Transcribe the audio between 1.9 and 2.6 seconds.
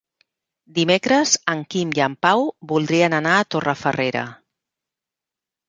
i en Pau